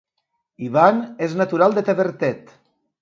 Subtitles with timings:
[0.67, 2.51] Ivan és natural de Tavertet